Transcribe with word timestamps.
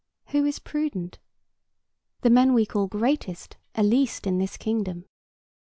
Who 0.29 0.45
is 0.45 0.57
prudent? 0.57 1.19
The 2.21 2.31
men 2.31 2.55
we 2.55 2.65
call 2.65 2.87
greatest 2.87 3.57
are 3.75 3.83
least 3.83 4.25
in 4.25 4.39
this 4.39 4.57
kingdom. 4.57 5.05